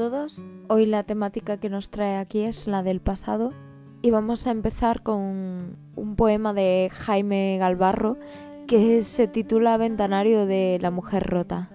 [0.00, 3.52] Todos, hoy la temática que nos trae aquí es la del pasado
[4.00, 8.16] y vamos a empezar con un poema de Jaime Galvarro
[8.66, 11.68] que se titula Ventanario de la mujer rota.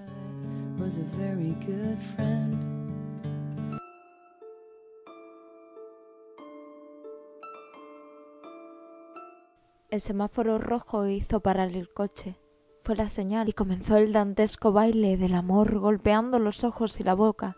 [9.92, 12.40] El semáforo rojo hizo parar el coche.
[12.84, 17.14] Fue la señal y comenzó el dantesco baile del amor golpeando los ojos y la
[17.14, 17.55] boca.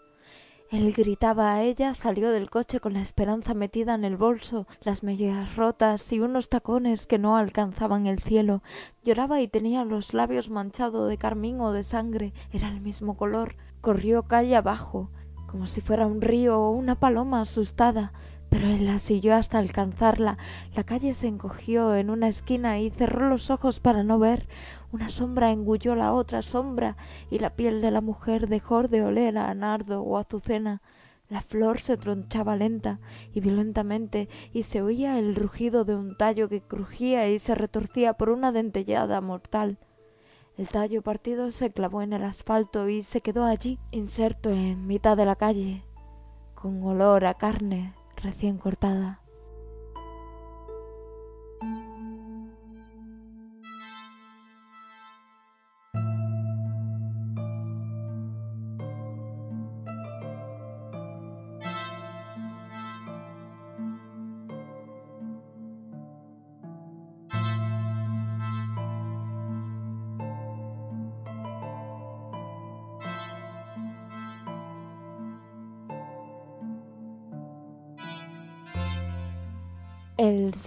[0.70, 5.02] Él gritaba a ella, salió del coche con la esperanza metida en el bolso, las
[5.02, 8.62] medias rotas y unos tacones que no alcanzaban el cielo.
[9.02, 12.34] Lloraba y tenía los labios manchados de carmín o de sangre.
[12.52, 13.56] Era el mismo color.
[13.80, 15.10] Corrió calle abajo,
[15.46, 18.12] como si fuera un río o una paloma asustada
[18.50, 20.38] pero él la siguió hasta alcanzarla.
[20.76, 24.48] La calle se encogió en una esquina y cerró los ojos para no ver.
[24.92, 26.96] Una sombra engulló la otra sombra
[27.30, 30.82] y la piel de la mujer dejó de oler a nardo o azucena.
[31.30, 33.00] La flor se tronchaba lenta
[33.34, 38.14] y violentamente y se oía el rugido de un tallo que crujía y se retorcía
[38.14, 39.78] por una dentellada mortal.
[40.58, 45.18] El tallo partido se clavó en el asfalto y se quedó allí, inserto en mitad
[45.18, 45.84] de la calle,
[46.56, 49.22] con olor a carne recién cortada.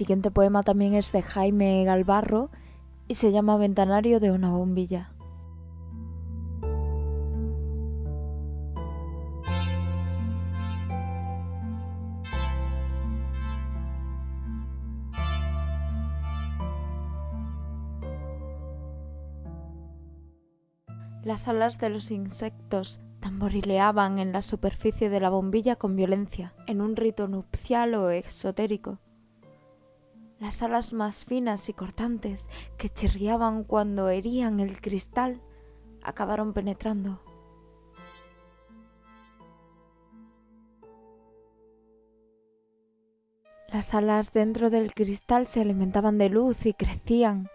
[0.00, 2.48] Siguiente poema también es de Jaime Galvarro
[3.06, 5.12] y se llama Ventanario de una bombilla.
[21.22, 26.80] Las alas de los insectos tamborileaban en la superficie de la bombilla con violencia, en
[26.80, 28.98] un rito nupcial o exotérico
[30.40, 35.42] las alas más finas y cortantes que chirriaban cuando herían el cristal
[36.02, 37.20] acabaron penetrando.
[43.68, 47.48] Las alas dentro del cristal se alimentaban de luz y crecían.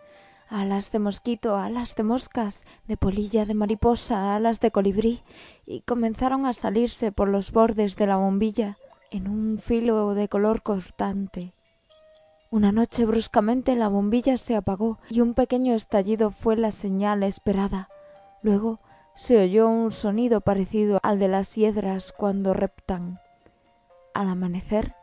[0.47, 5.23] Alas de mosquito, alas de moscas, de polilla de mariposa, alas de colibrí,
[5.65, 8.77] y comenzaron a salirse por los bordes de la bombilla
[9.09, 11.54] en un filo de color cortante.
[12.51, 17.89] Una noche bruscamente la bombilla se apagó y un pequeño estallido fue la señal esperada.
[18.41, 18.79] Luego
[19.15, 23.19] se oyó un sonido parecido al de las hiedras cuando reptan.
[24.13, 24.93] Al amanecer,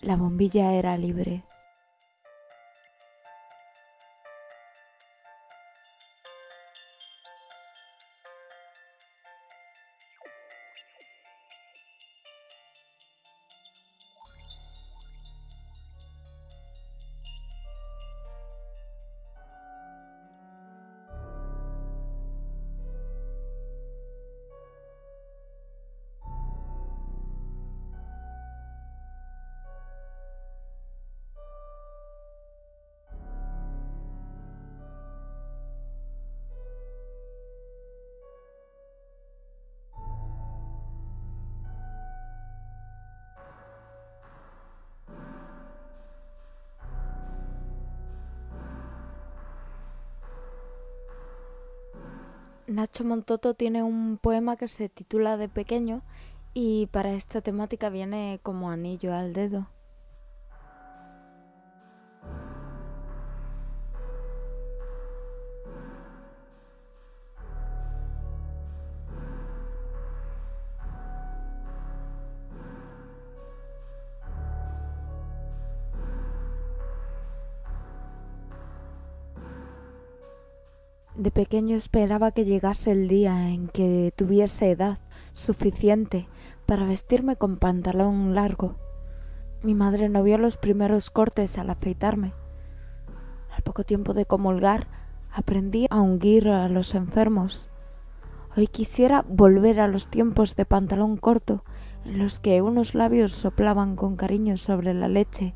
[0.00, 1.44] la bombilla era libre.
[52.80, 56.00] Nacho Montoto tiene un poema que se titula De pequeño
[56.54, 59.66] y para esta temática viene como anillo al dedo.
[81.16, 85.00] De pequeño esperaba que llegase el día en que tuviese edad
[85.34, 86.28] suficiente
[86.66, 88.76] para vestirme con pantalón largo.
[89.62, 92.32] Mi madre no vio los primeros cortes al afeitarme.
[93.54, 94.86] Al poco tiempo de comulgar
[95.32, 97.68] aprendí a ungir a los enfermos.
[98.56, 101.64] Hoy quisiera volver a los tiempos de pantalón corto
[102.04, 105.54] en los que unos labios soplaban con cariño sobre la leche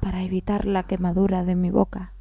[0.00, 2.15] para evitar la quemadura de mi boca.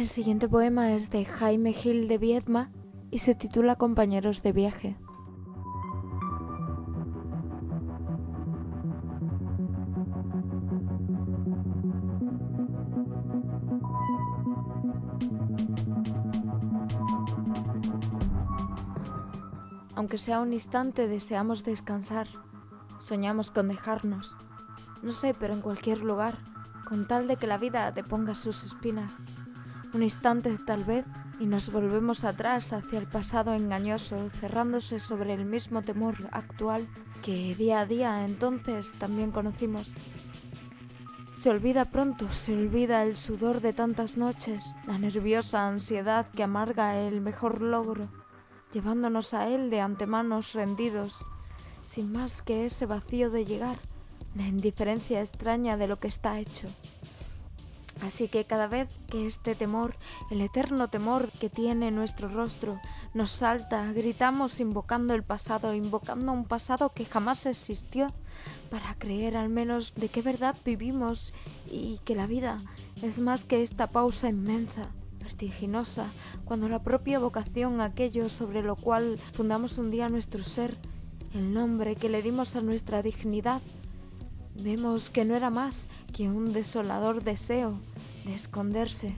[0.00, 2.70] El siguiente poema es de Jaime Gil de Viedma
[3.10, 4.96] y se titula Compañeros de viaje.
[19.94, 22.26] Aunque sea un instante, deseamos descansar.
[23.00, 24.34] Soñamos con dejarnos.
[25.02, 26.38] No sé, pero en cualquier lugar,
[26.88, 29.14] con tal de que la vida te ponga sus espinas.
[29.92, 31.04] Un instante tal vez
[31.38, 36.86] y nos volvemos atrás hacia el pasado engañoso, cerrándose sobre el mismo temor actual
[37.22, 39.94] que día a día entonces también conocimos.
[41.32, 46.96] Se olvida pronto, se olvida el sudor de tantas noches, la nerviosa ansiedad que amarga
[46.96, 48.08] el mejor logro
[48.72, 51.18] llevándonos a él de antemanos rendidos,
[51.84, 53.78] sin más que ese vacío de llegar,
[54.34, 56.68] la indiferencia extraña de lo que está hecho.
[58.02, 59.96] Así que cada vez que este temor,
[60.30, 62.80] el eterno temor que tiene nuestro rostro,
[63.12, 68.06] nos salta, gritamos invocando el pasado, invocando un pasado que jamás existió,
[68.70, 71.34] para creer al menos de qué verdad vivimos
[71.70, 72.58] y que la vida
[73.02, 74.88] es más que esta pausa inmensa,
[75.20, 76.06] vertiginosa,
[76.44, 80.78] cuando la propia vocación, aquello sobre lo cual fundamos un día nuestro ser,
[81.34, 83.60] el nombre que le dimos a nuestra dignidad,
[84.62, 87.78] vemos que no era más que un desolador deseo
[88.24, 89.14] de esconderse.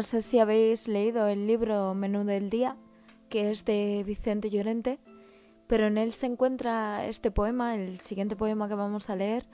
[0.00, 2.74] No sé si habéis leído el libro Menú del Día,
[3.28, 4.98] que es de Vicente Llorente,
[5.66, 9.44] pero en él se encuentra este poema, el siguiente poema que vamos a leer,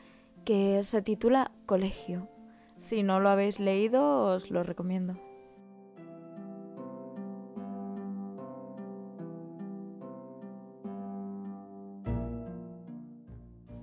[0.44, 2.28] que se titula Colegio.
[2.78, 5.18] Si no lo habéis leído, os lo recomiendo.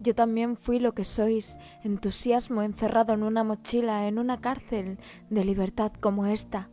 [0.04, 5.46] Yo también fui lo que sois, entusiasmo encerrado en una mochila, en una cárcel de
[5.46, 6.70] libertad como esta.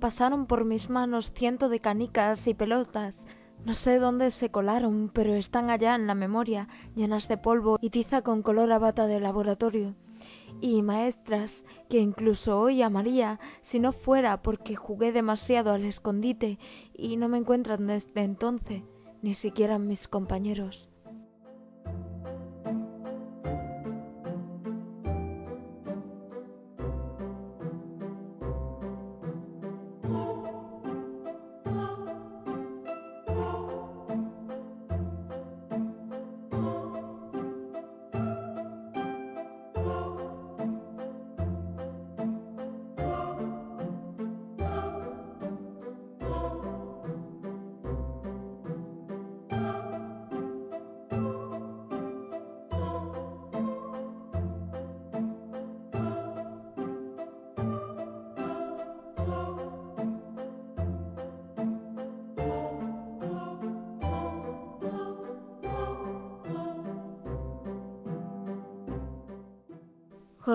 [0.00, 3.26] Pasaron por mis manos ciento de canicas y pelotas.
[3.66, 7.90] No sé dónde se colaron, pero están allá en la memoria, llenas de polvo y
[7.90, 9.94] tiza con color a bata de laboratorio.
[10.62, 16.58] Y maestras que incluso hoy amaría si no fuera porque jugué demasiado al escondite
[16.94, 18.84] y no me encuentran desde entonces,
[19.20, 20.89] ni siquiera mis compañeros.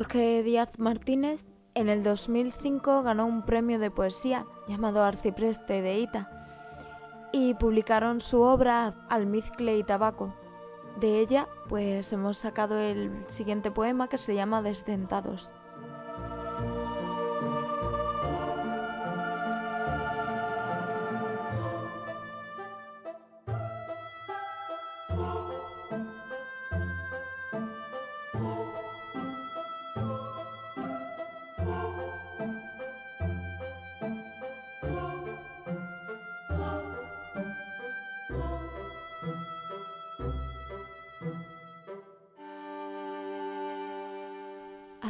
[0.05, 6.29] Jorge Díaz Martínez en el 2005 ganó un premio de poesía llamado Arcipreste de Ita
[7.31, 10.31] y publicaron su obra Almizcle y Tabaco.
[10.99, 15.49] De ella, pues hemos sacado el siguiente poema que se llama Desdentados.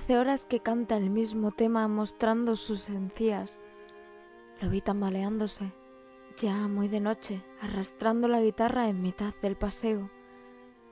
[0.06, 3.64] Hace horas que canta el mismo tema mostrando sus encías.
[4.62, 5.74] Lo vi tambaleándose,
[6.38, 10.12] ya muy de noche, arrastrando la guitarra en mitad del paseo,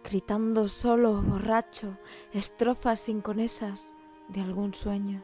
[0.04, 1.96] gritando solo, borracho,
[2.32, 3.94] estrofas inconesas
[4.30, 5.24] de algún sueño.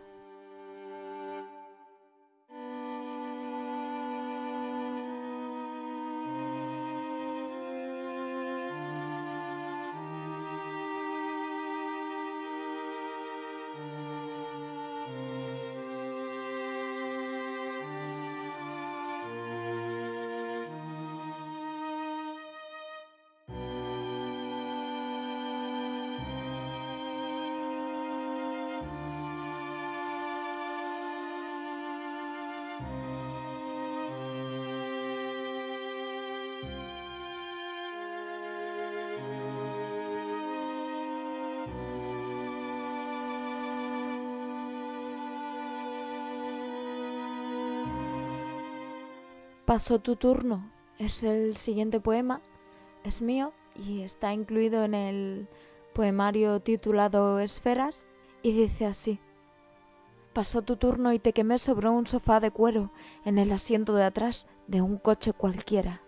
[49.70, 52.42] Pasó tu turno es el siguiente poema,
[53.04, 55.48] es mío y está incluido en el
[55.94, 58.10] poemario titulado Esferas
[58.42, 59.20] y dice así.
[60.34, 62.92] Pasó tu turno y te quemé sobre un sofá de cuero
[63.26, 66.02] en el asiento de atrás de un coche cualquiera.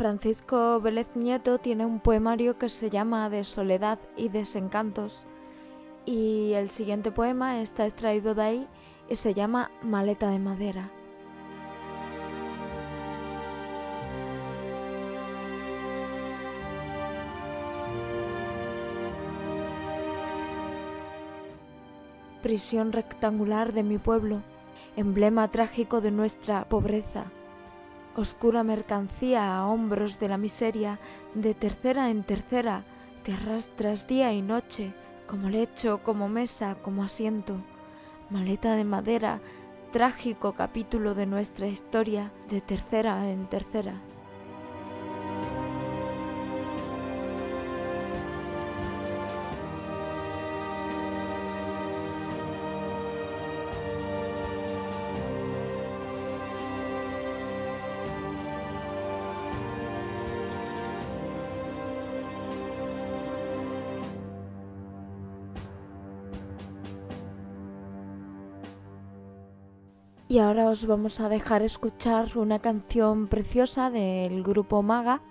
[0.00, 5.26] Francisco Vélez Nieto tiene un poemario que se llama De soledad y desencantos
[6.06, 8.68] y el siguiente poema está extraído de ahí
[9.10, 10.90] y se llama Maleta de madera.
[22.42, 24.40] Prisión rectangular de mi pueblo,
[24.96, 27.26] emblema trágico de nuestra pobreza
[28.16, 30.98] oscura mercancía a hombros de la miseria,
[31.34, 32.84] de tercera en tercera,
[33.22, 34.92] te arrastras día y noche,
[35.26, 37.56] como lecho, como mesa, como asiento,
[38.30, 39.40] maleta de madera,
[39.92, 43.94] trágico capítulo de nuestra historia, de tercera en tercera.
[70.40, 75.22] Ahora os vamos a dejar escuchar una canción preciosa del grupo Maga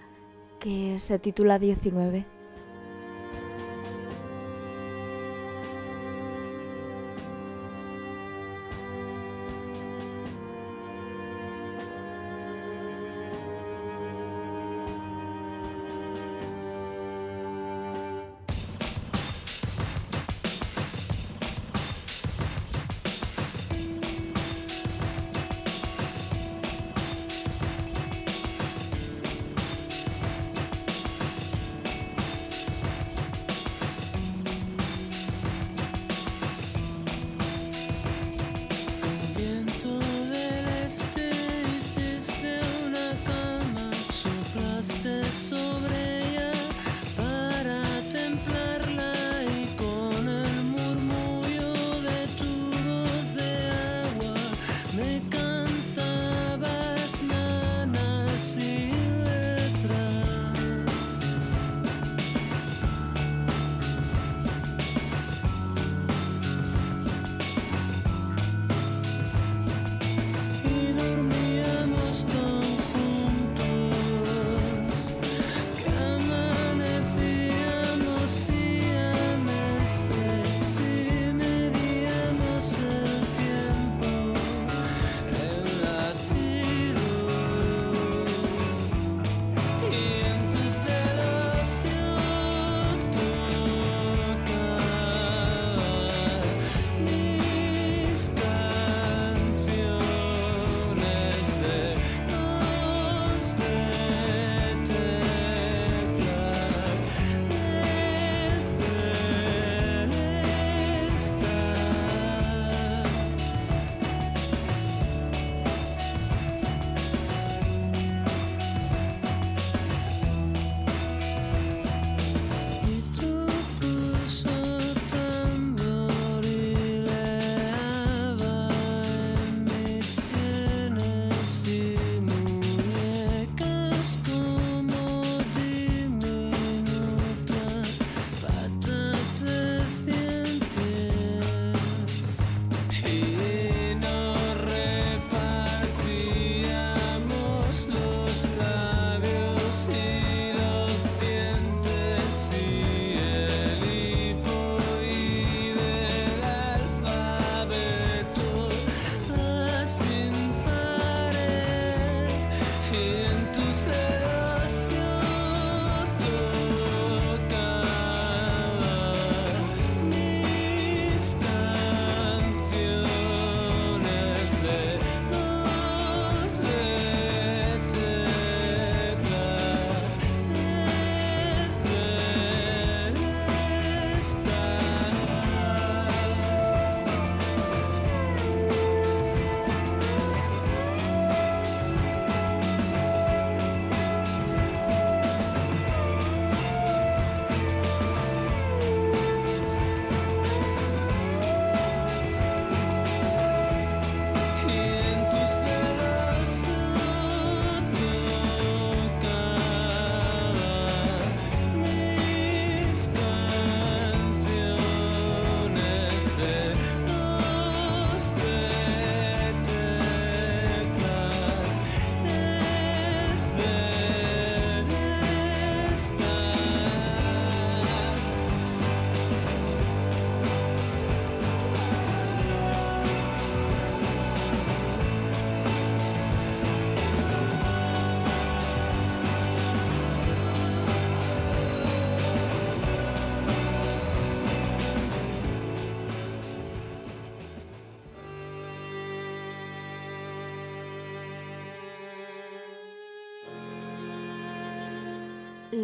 [0.60, 2.39] que se titula 19.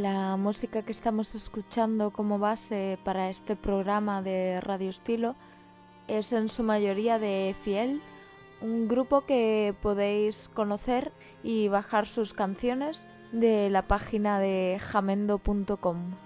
[0.06, 5.36] La música que estamos escuchando como base para este programa de Radio Estilo
[6.08, 8.04] es en su mayoría de Fiel,
[8.62, 16.25] un grupo que podéis conocer y bajar sus canciones de la página de jamendo.com.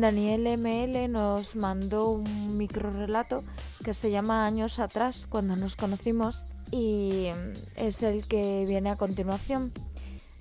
[0.00, 3.42] Daniel ML nos mandó un microrelato
[3.84, 7.28] que se llama Años atrás, cuando nos conocimos, y
[7.76, 9.72] es el que viene a continuación.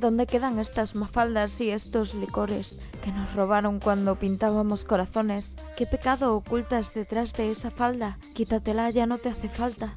[0.07, 5.57] ¿Dónde quedan estas mafaldas y estos licores que nos robaron cuando pintábamos corazones?
[5.75, 8.17] ¿Qué pecado ocultas detrás de esa falda?
[8.33, 9.95] Quítatela, ya no te hace falta.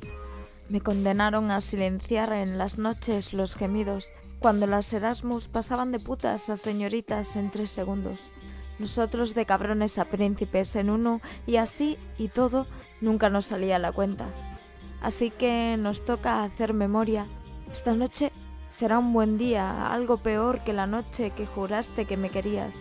[0.68, 4.08] Me condenaron a silenciar en las noches los gemidos,
[4.40, 8.18] cuando las Erasmus pasaban de putas a señoritas en tres segundos.
[8.80, 12.66] Nosotros de cabrones a príncipes en uno y así y todo
[13.00, 14.26] nunca nos salía la cuenta.
[15.00, 17.28] Así que nos toca hacer memoria.
[17.72, 18.32] Esta noche
[18.70, 22.76] Será un buen día, algo peor que la noche que juraste que me querías.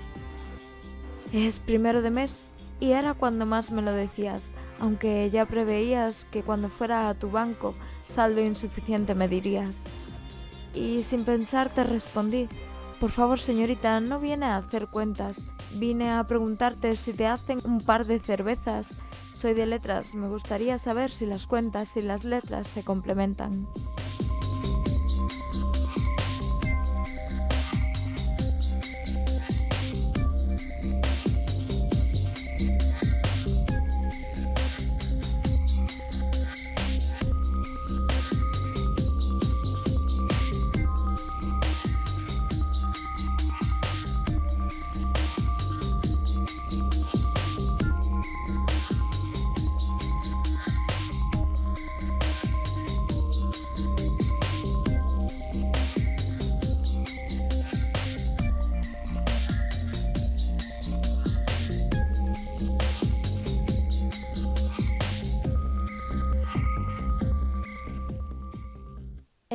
[1.33, 2.43] Es primero de mes
[2.79, 4.43] y era cuando más me lo decías,
[4.79, 7.73] aunque ya preveías que cuando fuera a tu banco
[8.05, 9.75] saldo insuficiente me dirías.
[10.75, 12.47] Y sin pensar te respondí,
[12.99, 15.41] por favor señorita, no viene a hacer cuentas,
[15.73, 18.95] vine a preguntarte si te hacen un par de cervezas.
[19.33, 23.67] Soy de letras, me gustaría saber si las cuentas y las letras se complementan.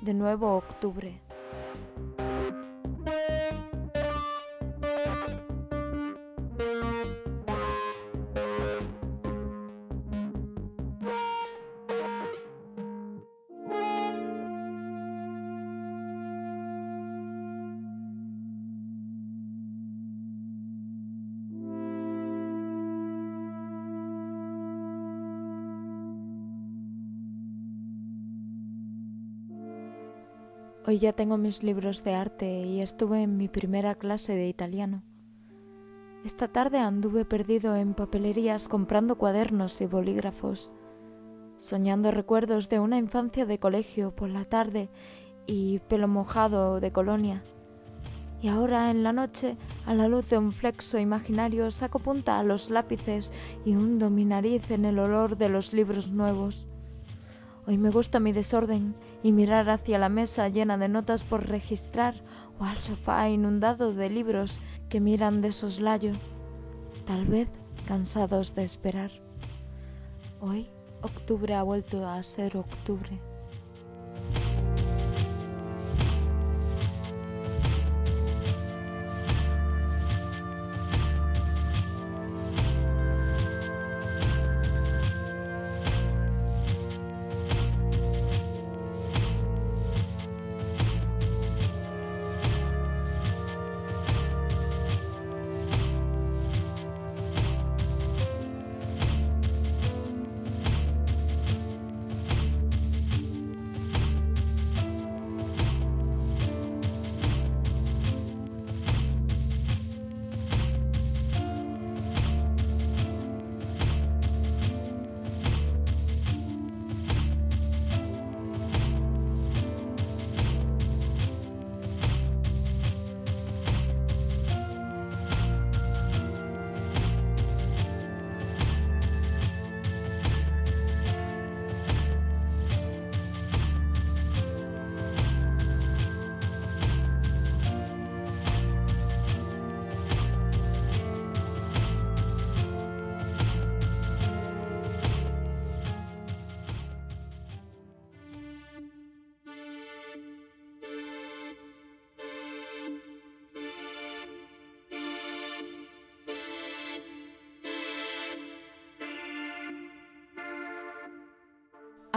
[0.00, 1.22] De nuevo octubre.
[30.88, 35.02] Hoy ya tengo mis libros de arte y estuve en mi primera clase de italiano.
[36.24, 40.74] Esta tarde anduve perdido en papelerías comprando cuadernos y bolígrafos,
[41.58, 44.88] soñando recuerdos de una infancia de colegio por la tarde
[45.44, 47.42] y pelo mojado de colonia.
[48.40, 52.44] Y ahora en la noche, a la luz de un flexo imaginario, saco punta a
[52.44, 53.32] los lápices
[53.64, 56.68] y hundo mi nariz en el olor de los libros nuevos.
[57.66, 58.94] Hoy me gusta mi desorden
[59.26, 62.14] y mirar hacia la mesa llena de notas por registrar
[62.60, 66.12] o al sofá inundado de libros que miran de soslayo,
[67.06, 67.48] tal vez
[67.88, 69.10] cansados de esperar.
[70.40, 70.68] Hoy
[71.02, 73.20] octubre ha vuelto a ser octubre.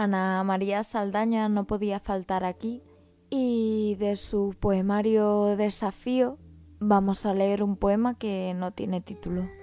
[0.00, 2.82] Ana María Saldaña no podía faltar aquí
[3.28, 6.38] y de su poemario Desafío
[6.78, 9.59] vamos a leer un poema que no tiene título.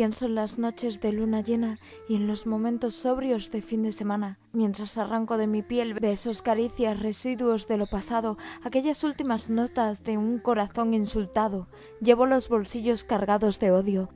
[0.00, 1.76] Pienso en las noches de luna llena
[2.08, 6.40] y en los momentos sobrios de fin de semana, mientras arranco de mi piel besos,
[6.40, 11.68] caricias, residuos de lo pasado, aquellas últimas notas de un corazón insultado.
[12.00, 14.08] Llevo los bolsillos cargados de odio.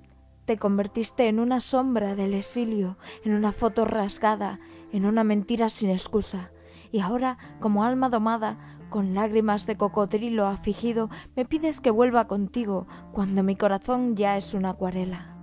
[0.47, 5.91] Te convertiste en una sombra del exilio, en una foto rasgada, en una mentira sin
[5.91, 6.51] excusa.
[6.93, 12.87] Y ahora, como alma domada, con lágrimas de cocodrilo afligido, me pides que vuelva contigo,
[13.13, 15.34] cuando mi corazón ya es una acuarela.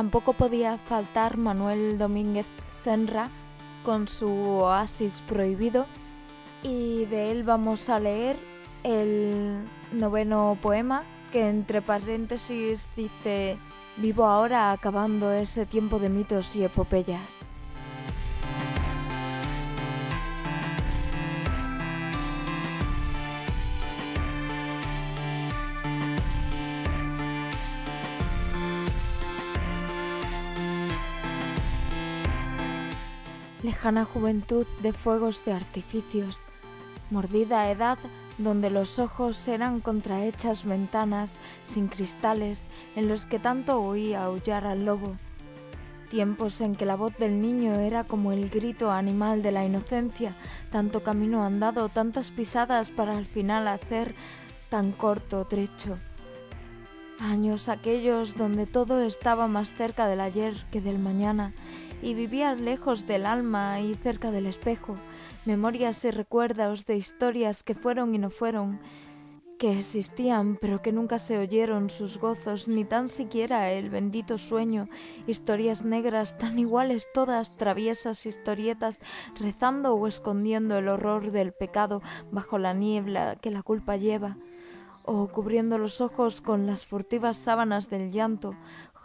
[0.00, 3.28] Tampoco podía faltar Manuel Domínguez Senra
[3.84, 5.84] con su Oasis Prohibido
[6.62, 8.36] y de él vamos a leer
[8.82, 13.58] el noveno poema que entre paréntesis dice
[13.98, 17.49] Vivo ahora acabando ese tiempo de mitos y epopeyas.
[33.80, 36.42] Lejana juventud de fuegos de artificios,
[37.10, 37.96] mordida edad
[38.36, 41.32] donde los ojos eran contrahechas ventanas
[41.64, 45.16] sin cristales en los que tanto oía aullar al lobo,
[46.10, 50.36] tiempos en que la voz del niño era como el grito animal de la inocencia,
[50.70, 54.14] tanto camino andado, tantas pisadas para al final hacer
[54.68, 55.96] tan corto trecho.
[57.18, 61.54] Años aquellos donde todo estaba más cerca del ayer que del mañana
[62.02, 64.96] y vivías lejos del alma y cerca del espejo,
[65.44, 68.80] memorias y recuerdos de historias que fueron y no fueron,
[69.58, 74.88] que existían pero que nunca se oyeron sus gozos, ni tan siquiera el bendito sueño,
[75.26, 79.00] historias negras tan iguales todas, traviesas historietas,
[79.38, 84.38] rezando o escondiendo el horror del pecado bajo la niebla que la culpa lleva
[85.04, 88.54] o cubriendo los ojos con las furtivas sábanas del llanto,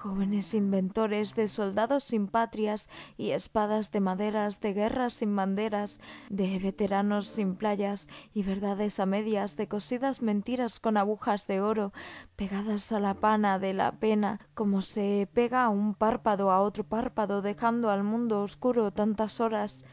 [0.05, 6.59] jóvenes inventores de soldados sin patrias y espadas de maderas, de guerras sin banderas, de
[6.59, 11.91] veteranos sin playas y verdades a medias, de cosidas mentiras con agujas de oro,
[12.35, 17.41] pegadas a la pana de la pena, como se pega un párpado a otro párpado,
[17.41, 19.83] dejando al mundo oscuro tantas horas.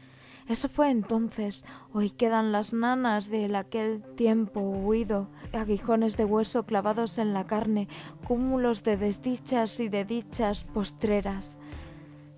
[0.47, 1.63] Eso fue entonces.
[1.93, 7.87] Hoy quedan las nanas de aquel tiempo huido, aguijones de hueso clavados en la carne,
[8.27, 11.57] cúmulos de desdichas y de dichas postreras.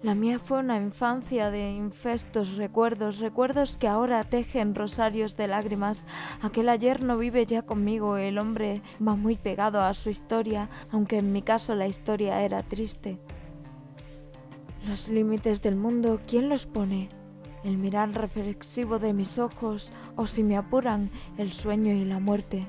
[0.03, 6.03] La mía fue una infancia de infestos recuerdos, recuerdos que ahora tejen rosarios de lágrimas.
[6.43, 11.17] Aquel ayer no vive ya conmigo, el hombre va muy pegado a su historia, aunque
[11.17, 13.17] en mi caso la historia era triste.
[14.87, 17.09] Los límites del mundo, ¿quién los pone?
[17.65, 22.67] El mirar reflexivo de mis ojos o si me apuran el sueño y la muerte.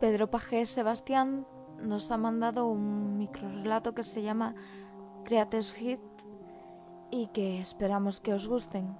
[0.00, 1.44] Pedro Pajé Sebastián
[1.82, 4.54] nos ha mandado un microrelato que se llama
[5.24, 6.00] Creates Hit
[7.10, 8.96] y que esperamos que os gusten.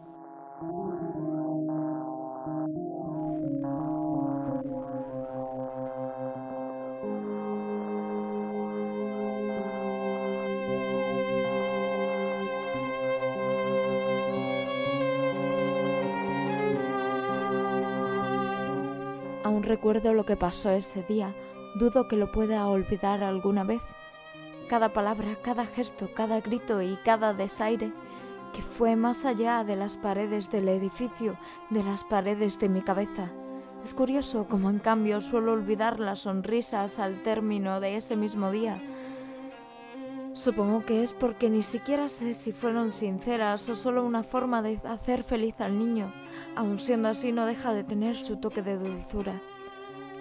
[19.79, 21.33] Recuerdo lo que pasó ese día,
[21.77, 23.81] dudo que lo pueda olvidar alguna vez.
[24.69, 27.93] Cada palabra, cada gesto, cada grito y cada desaire
[28.53, 31.37] que fue más allá de las paredes del edificio,
[31.71, 33.31] de las paredes de mi cabeza.
[33.85, 38.83] Es curioso como en cambio suelo olvidar las sonrisas al término de ese mismo día.
[40.35, 44.81] Supongo que es porque ni siquiera sé si fueron sinceras o solo una forma de
[44.89, 46.13] hacer feliz al niño.
[46.57, 49.41] Aun siendo así no deja de tener su toque de dulzura.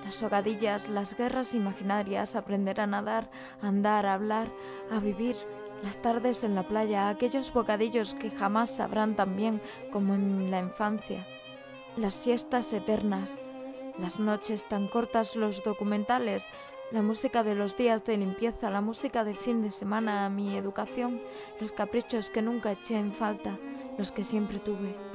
[0.08, 3.30] Las hogadillas, las guerras imaginarias, aprender a nadar,
[3.62, 4.48] a andar, a hablar,
[4.90, 5.36] a vivir,
[5.84, 10.62] las tardes en la playa, aquellos bocadillos que jamás sabrán tan bien como en la
[10.62, 11.28] infancia,
[11.98, 13.36] las siestas eternas,
[14.00, 16.48] las noches tan cortas, los documentales,
[16.94, 21.22] la música de los días de limpieza, la música de fin de semana, mi educación,
[21.60, 23.60] los caprichos que nunca eché en falta,
[23.98, 25.07] los que siempre tuve.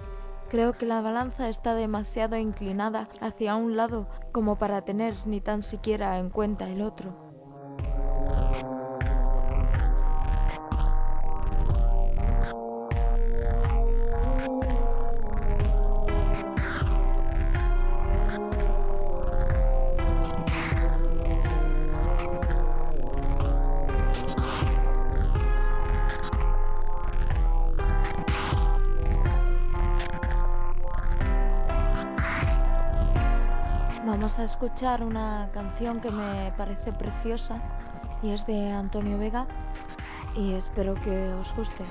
[0.52, 5.62] Creo que la balanza está demasiado inclinada hacia un lado como para tener ni tan
[5.62, 7.21] siquiera en cuenta el otro.
[34.64, 37.60] Escuchar una canción que me parece preciosa
[38.22, 39.44] y es de Antonio Vega
[40.36, 41.82] y espero que os guste.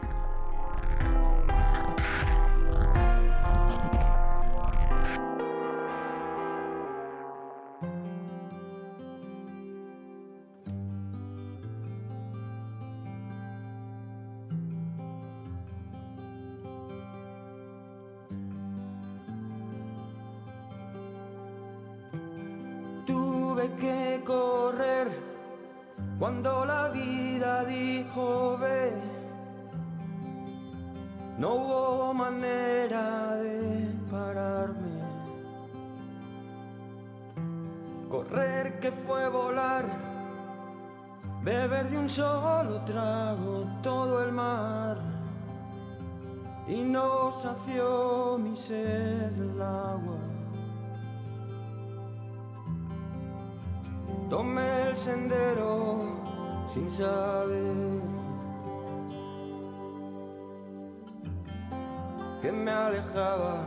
[62.41, 63.63] Que me alejaba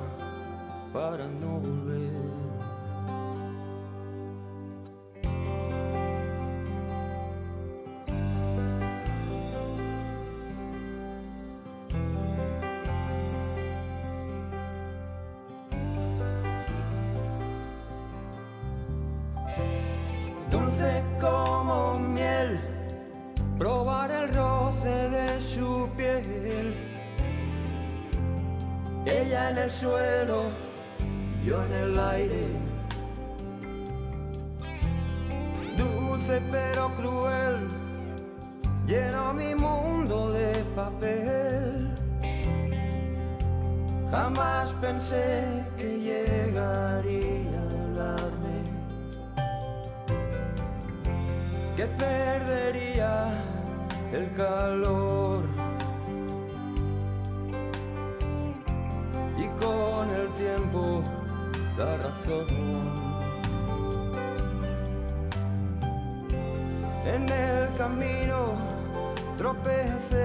[0.93, 2.34] para no volver.
[29.75, 30.45] Suelo,
[31.45, 32.47] yo en el aire.
[35.77, 37.69] Dulce pero cruel,
[38.87, 41.91] lleno mi mundo de papel.
[44.11, 48.57] Jamás pensé que llegaría a hablarme
[51.77, 53.33] que perdería
[54.13, 55.44] el calor.
[67.07, 68.55] En el camino
[69.37, 70.24] tropecé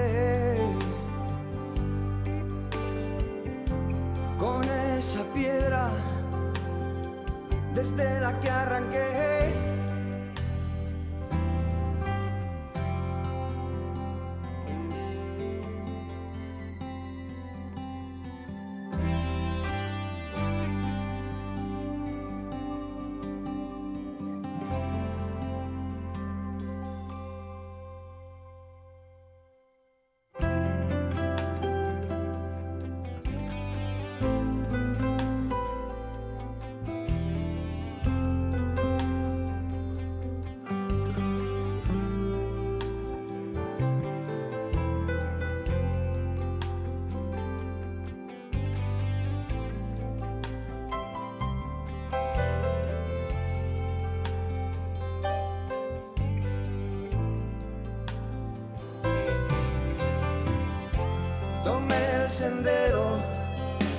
[62.29, 63.19] sendero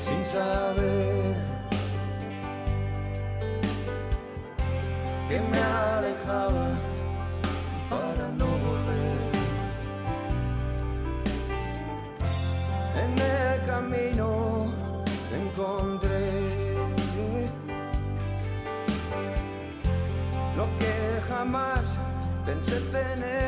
[0.01, 1.37] sin saber
[5.29, 6.69] que me alejaba
[7.91, 9.19] para no volver.
[13.03, 14.73] En el camino
[15.35, 16.77] encontré
[20.57, 21.99] lo que jamás
[22.47, 23.40] pensé tener.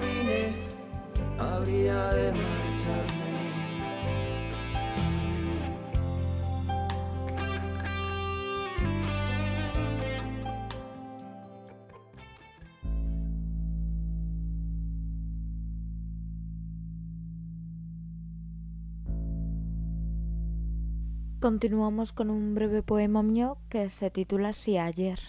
[0.00, 0.54] Vine
[1.38, 2.38] habría de.
[21.40, 25.20] Continuamos con un breve poema mío que se titula Si ayer.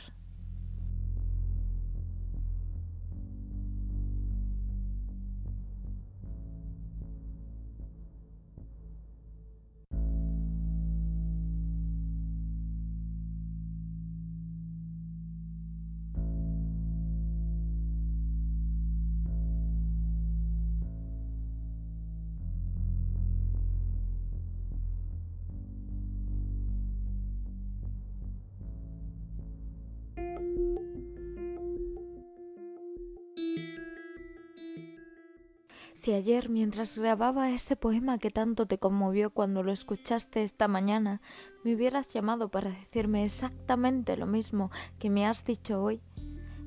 [36.00, 41.20] Si ayer, mientras grababa ese poema que tanto te conmovió cuando lo escuchaste esta mañana,
[41.66, 46.02] me hubieras llamado para decirme exactamente lo mismo que me has dicho hoy,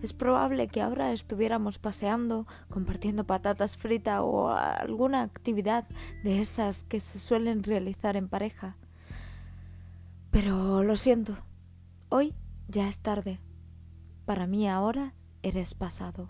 [0.02, 5.88] es probable que ahora estuviéramos paseando, compartiendo patatas fritas o alguna actividad
[6.22, 8.76] de esas que se suelen realizar en pareja.
[10.30, 11.38] Pero lo siento,
[12.10, 12.34] hoy
[12.68, 13.40] ya es tarde.
[14.26, 16.28] Para mí ahora eres pasado.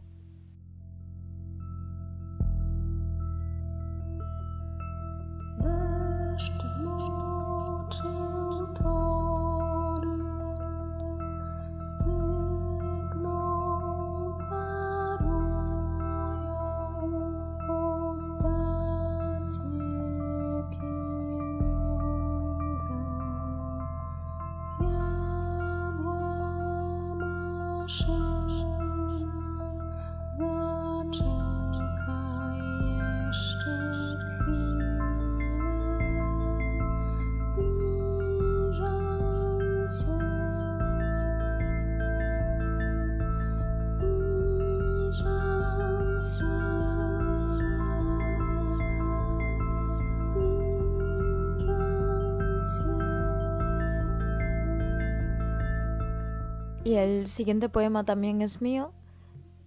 [56.92, 58.92] Y el siguiente poema también es mío.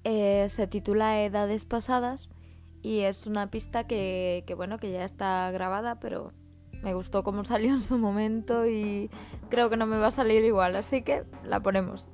[0.04, 2.30] eh, se titula Edades pasadas
[2.84, 6.34] y es una pista que, que, bueno que ya está grabada, pero
[6.84, 9.10] me gustó cómo salió en su momento y
[9.50, 12.08] creo que no me va a salir igual, así que la ponemos.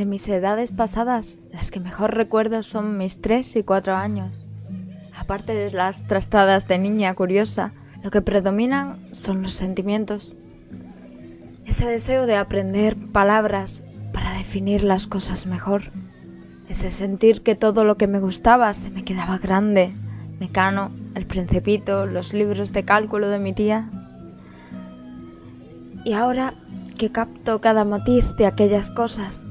[0.00, 4.48] De mis edades pasadas, las que mejor recuerdo son mis tres y cuatro años.
[5.14, 10.34] Aparte de las trastadas de niña curiosa, lo que predominan son los sentimientos.
[11.66, 13.84] Ese deseo de aprender palabras
[14.14, 15.92] para definir las cosas mejor.
[16.70, 19.92] Ese sentir que todo lo que me gustaba se me quedaba grande.
[20.38, 23.90] Mecano, el principito, los libros de cálculo de mi tía.
[26.06, 26.54] Y ahora
[26.98, 29.49] que capto cada matiz de aquellas cosas,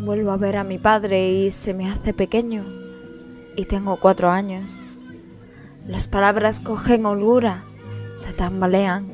[0.00, 2.64] Vuelvo a ver a mi padre y se me hace pequeño.
[3.56, 4.82] Y tengo cuatro años.
[5.86, 7.64] Las palabras cogen holgura,
[8.14, 9.12] se tambalean.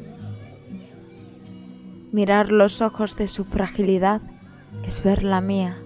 [2.13, 4.21] Mirar los ojos de su fragilidad
[4.87, 5.84] es ver la mía.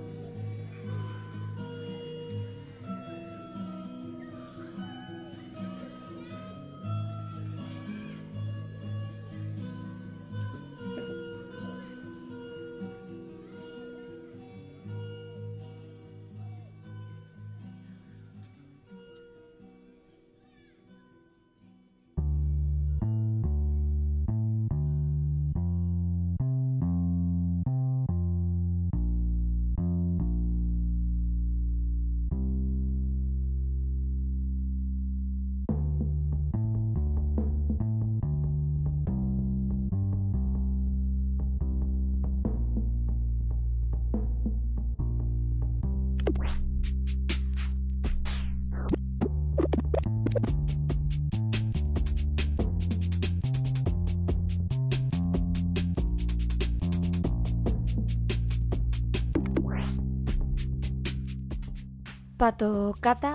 [62.38, 63.34] Pato Cata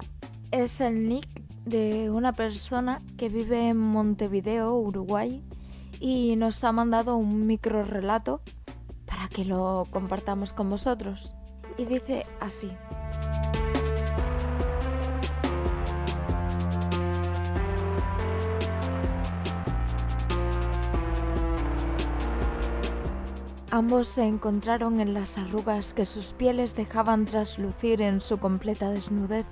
[0.52, 1.28] es el nick
[1.66, 5.44] de una persona que vive en Montevideo, Uruguay,
[6.00, 8.42] y nos ha mandado un micro relato
[9.06, 11.36] para que lo compartamos con vosotros.
[11.78, 12.72] Y dice así.
[23.76, 29.48] Ambos se encontraron en las arrugas que sus pieles dejaban traslucir en su completa desnudez.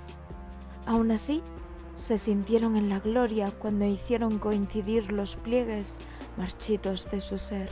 [0.86, 1.42] Aún así,
[1.96, 5.98] se sintieron en la gloria cuando hicieron coincidir los pliegues
[6.36, 7.68] marchitos de su ser.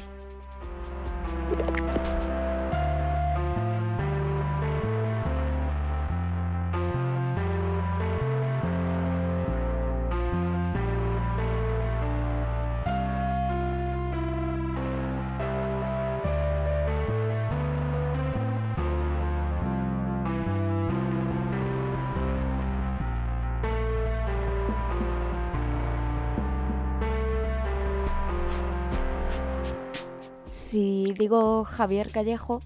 [31.20, 32.60] Digo Javier Callejo,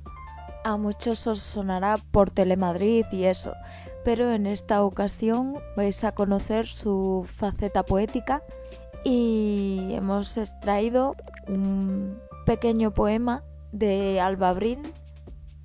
[0.63, 3.53] a muchos os sonará por Telemadrid y eso,
[4.05, 8.45] pero en esta ocasión vais a conocer su faceta poética
[9.03, 11.17] y hemos extraído
[11.49, 13.43] un pequeño poema
[13.73, 14.79] de Alba Abril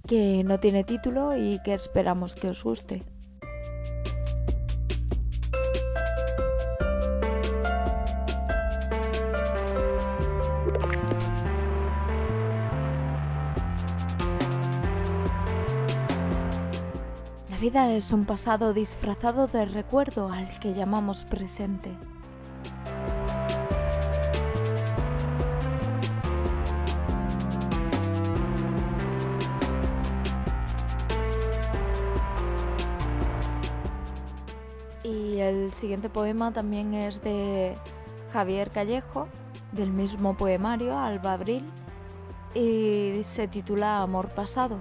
[0.08, 3.04] que no tiene título y que esperamos que os guste.
[17.60, 21.91] Vida es un pasado disfrazado de recuerdo al que llamamos presente.
[35.03, 37.76] Y el siguiente poema también es de
[38.32, 39.28] Javier Callejo,
[39.74, 41.66] del mismo poemario, Alba Abril,
[42.53, 44.80] y se titula Amor Pasado.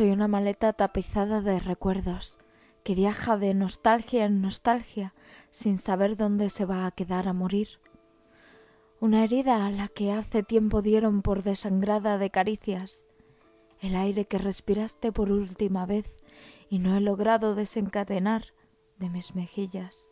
[0.00, 2.38] Soy una maleta tapizada de recuerdos
[2.84, 5.12] que viaja de nostalgia en nostalgia
[5.50, 7.68] sin saber dónde se va a quedar a morir.
[8.98, 13.06] Una herida a la que hace tiempo dieron por desangrada de caricias.
[13.78, 16.16] El aire que respiraste por última vez
[16.70, 18.54] y no he logrado desencadenar
[18.96, 20.09] de mis mejillas.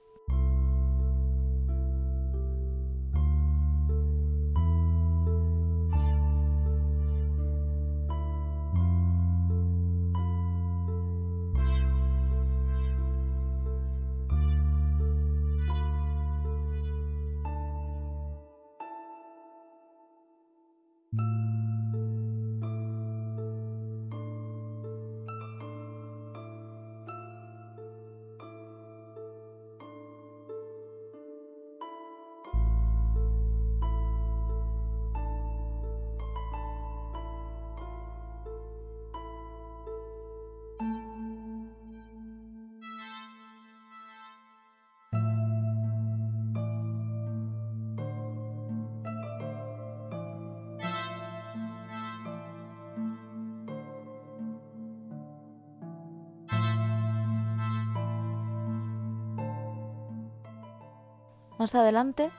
[61.59, 62.30] Más adelante,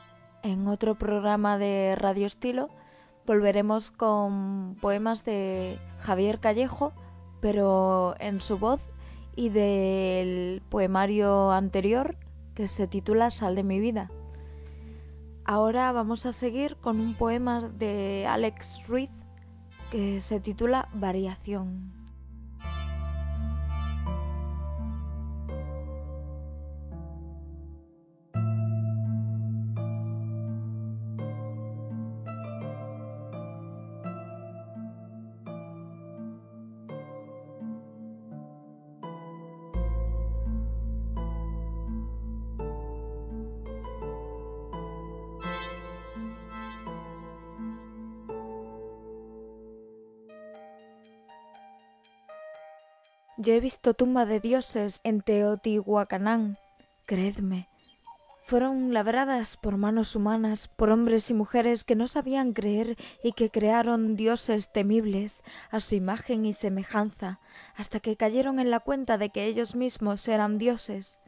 [0.44, 2.70] en otro programa de Radio Estilo,
[3.28, 6.94] volveremos con poemas de Javier Callejo,
[7.42, 8.80] pero en su voz
[9.36, 12.16] y del poemario anterior
[12.56, 14.10] que se titula Sal de mi vida.
[15.44, 19.10] Ahora vamos a seguir con un poema de Alex Ruiz
[19.92, 21.99] que se titula Variación.
[53.42, 56.58] Yo he visto tumba de dioses en Teotihuacanán.
[57.06, 57.70] Creedme,
[58.44, 63.50] fueron labradas por manos humanas, por hombres y mujeres que no sabían creer y que
[63.50, 67.40] crearon dioses temibles a su imagen y semejanza,
[67.78, 71.22] hasta que cayeron en la cuenta de que ellos mismos eran dioses.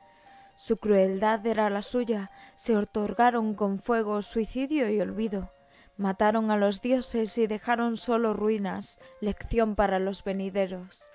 [0.58, 5.50] Su crueldad era la suya, se otorgaron con fuego suicidio y olvido.
[5.96, 11.11] Mataron a los dioses y dejaron solo ruinas, lección para los venideros.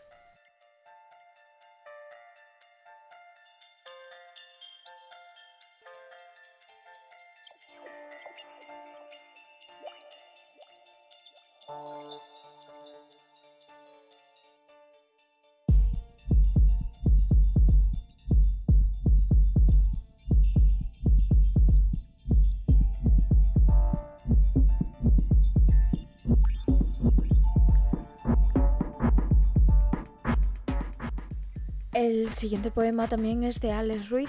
[32.36, 34.28] Siguiente poema también es de Alex Ruiz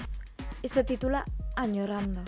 [0.61, 1.25] y se titula
[1.57, 2.21] Añorando.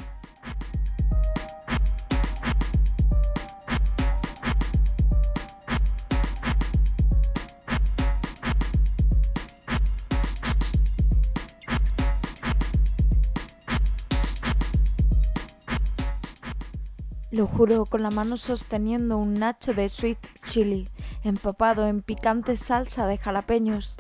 [17.32, 20.90] Lo juro con la mano sosteniendo un nacho de sweet chili,
[21.24, 23.96] empapado en picante salsa de jalapeños.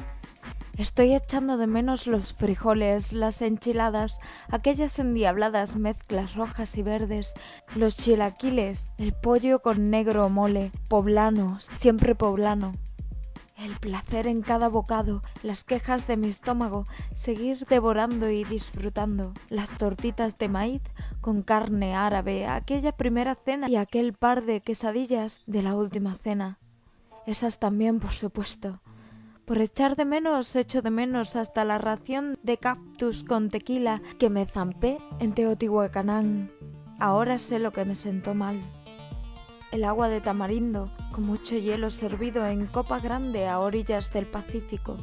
[0.79, 4.17] Estoy echando de menos los frijoles, las enchiladas,
[4.47, 7.33] aquellas endiabladas mezclas rojas y verdes,
[7.75, 12.71] los chilaquiles, el pollo con negro mole, poblano, siempre poblano.
[13.57, 19.77] El placer en cada bocado, las quejas de mi estómago, seguir devorando y disfrutando, las
[19.77, 20.81] tortitas de maíz
[21.19, 26.57] con carne árabe, aquella primera cena y aquel par de quesadillas de la última cena.
[27.25, 28.79] Esas también, por supuesto.
[29.49, 34.29] Por echar de menos, echo de menos hasta la ración de cactus con tequila que
[34.29, 36.51] me zampé en Teotihuacanán.
[36.99, 38.61] Ahora sé lo que me sentó mal.
[39.71, 44.97] El agua de tamarindo, con mucho hielo servido en copa grande a orillas del Pacífico,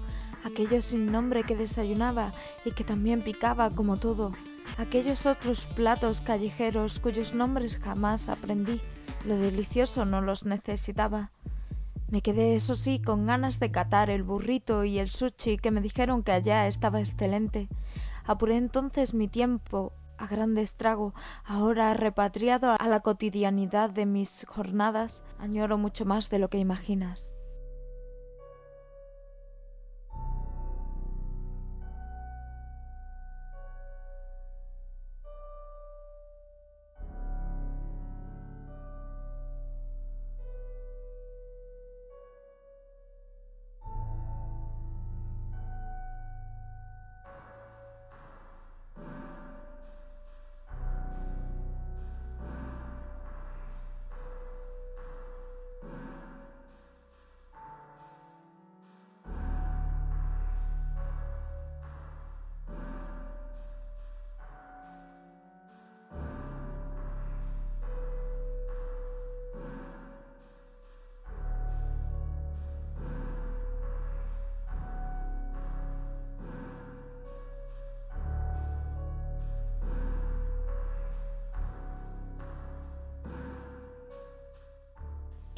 [0.44, 2.30] aquello sin nombre que desayunaba
[2.64, 4.30] y que también picaba como todo,
[4.78, 8.80] aquellos otros platos callejeros cuyos nombres jamás aprendí,
[9.24, 11.32] lo delicioso no los necesitaba.
[12.08, 15.80] Me quedé, eso sí, con ganas de catar el burrito y el sushi que me
[15.80, 17.68] dijeron que allá estaba excelente.
[18.24, 25.24] Apuré entonces mi tiempo a gran estrago, ahora repatriado a la cotidianidad de mis jornadas,
[25.38, 27.35] añoro mucho más de lo que imaginas.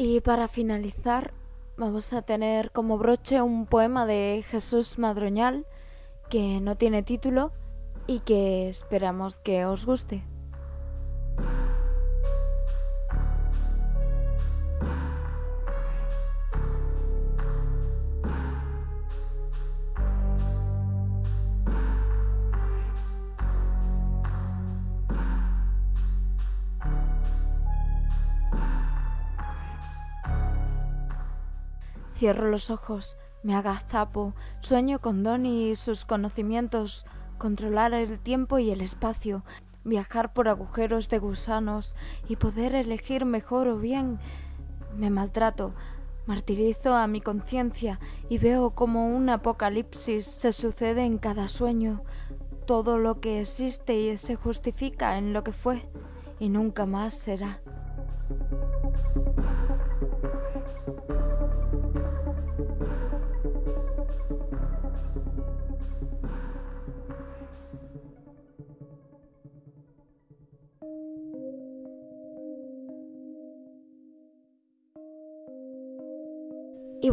[0.01, 1.35] Y para finalizar,
[1.77, 5.67] vamos a tener como broche un poema de Jesús Madroñal
[6.31, 7.51] que no tiene título
[8.07, 10.23] y que esperamos que os guste.
[32.19, 37.07] Cierro los ojos, me agazapo, sueño con Donny y sus conocimientos,
[37.39, 39.45] controlar el tiempo y el espacio,
[39.85, 41.95] viajar por agujeros de gusanos
[42.29, 44.19] y poder elegir mejor o bien.
[44.97, 45.75] Me maltrato,
[46.27, 52.03] martirizo a mi conciencia y veo como un apocalipsis se sucede en cada sueño.
[52.67, 55.89] Todo lo que existe y se justifica en lo que fue
[56.41, 57.61] y nunca más será.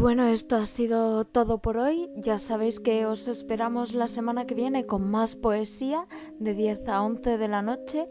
[0.06, 2.08] Bueno, esto ha sido todo por hoy.
[2.14, 6.06] Ya sabéis que os esperamos la semana que viene con más poesía
[6.38, 8.08] de 10 a 11 de la noche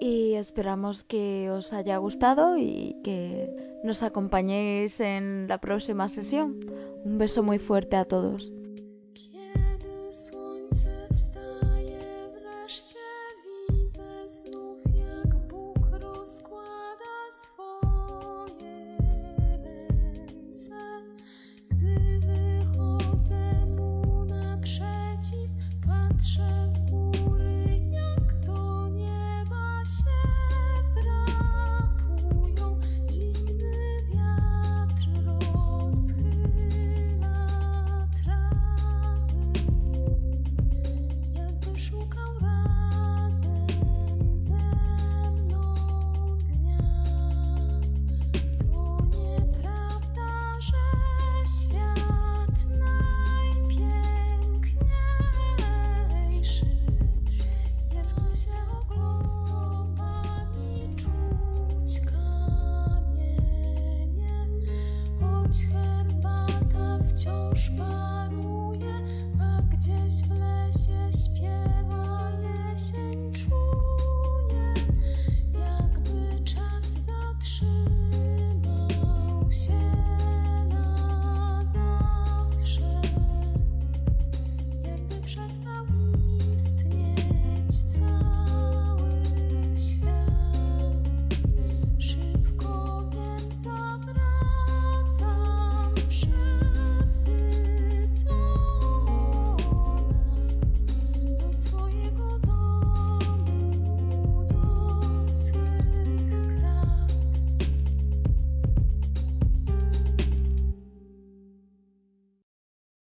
[0.00, 6.70] y esperamos que os haya gustado y que nos acompañéis en la próxima sesión.
[7.04, 8.54] Un beso muy fuerte a todos.